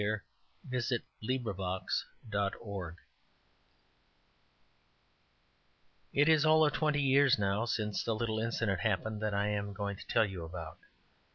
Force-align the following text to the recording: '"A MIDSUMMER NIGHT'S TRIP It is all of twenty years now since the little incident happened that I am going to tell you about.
'"A 0.01 0.21
MIDSUMMER 0.71 1.03
NIGHT'S 1.21 2.05
TRIP 2.31 2.95
It 6.11 6.27
is 6.27 6.43
all 6.43 6.65
of 6.65 6.73
twenty 6.73 7.03
years 7.03 7.37
now 7.37 7.65
since 7.65 8.03
the 8.03 8.15
little 8.15 8.39
incident 8.39 8.79
happened 8.79 9.21
that 9.21 9.35
I 9.35 9.49
am 9.49 9.73
going 9.73 9.97
to 9.97 10.07
tell 10.07 10.25
you 10.25 10.43
about. 10.43 10.79